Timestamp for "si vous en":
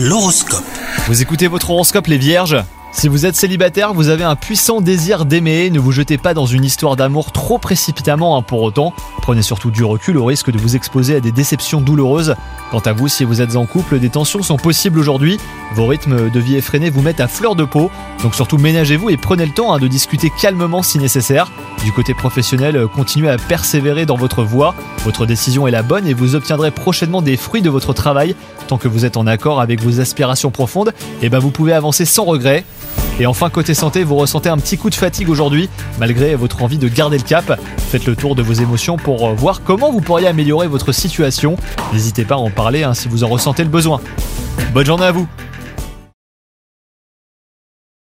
42.94-43.28